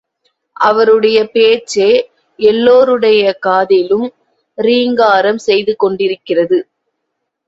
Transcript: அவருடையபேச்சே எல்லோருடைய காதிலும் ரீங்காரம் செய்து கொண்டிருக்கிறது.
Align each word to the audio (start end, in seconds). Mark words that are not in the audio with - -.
அவருடையபேச்சே 0.55 1.89
எல்லோருடைய 2.39 3.33
காதிலும் 3.39 4.07
ரீங்காரம் 4.57 5.37
செய்து 5.37 5.75
கொண்டிருக்கிறது. 5.75 6.59